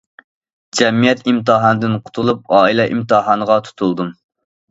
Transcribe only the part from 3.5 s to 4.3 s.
تۇتۇلدۇم.